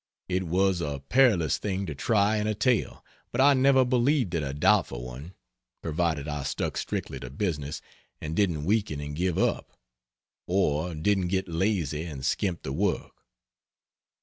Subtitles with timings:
[0.27, 4.41] It was a perilous thing to try in a tale, but I never believed it
[4.41, 5.35] a doubtful one
[5.83, 7.83] provided I stuck strictly to business
[8.19, 9.77] and didn't weaken and give up:
[10.47, 13.27] or didn't get lazy and skimp the work.